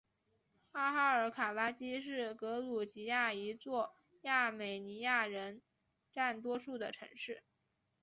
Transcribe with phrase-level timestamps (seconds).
[0.71, 3.93] 阿哈尔卡拉基是格鲁吉亚一座
[4.23, 5.61] 亚美尼亚人
[6.11, 7.43] 占多数的城市。